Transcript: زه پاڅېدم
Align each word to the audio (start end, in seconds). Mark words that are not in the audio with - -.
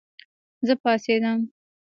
زه 0.67 0.73
پاڅېدم 0.81 1.39